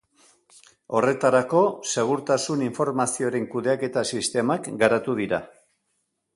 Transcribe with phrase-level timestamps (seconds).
[0.99, 5.45] Horretarako, segurtasun informazioaren kudeaketa sistemak garatu dira.